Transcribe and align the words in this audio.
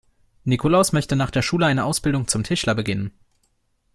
Nikolaus 0.45 0.93
möchte 0.93 1.15
nach 1.15 1.29
der 1.29 1.43
Schule 1.43 1.67
eine 1.67 1.85
Ausbildung 1.85 2.27
zum 2.27 2.41
Tischler 2.43 2.73
beginnen. 2.73 3.11